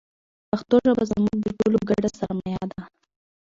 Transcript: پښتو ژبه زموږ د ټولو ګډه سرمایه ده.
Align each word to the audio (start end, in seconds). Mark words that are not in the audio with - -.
پښتو 0.49 0.75
ژبه 0.85 1.03
زموږ 1.11 1.35
د 1.41 1.47
ټولو 1.59 1.77
ګډه 1.89 2.09
سرمایه 2.19 2.63
ده. 2.71 2.81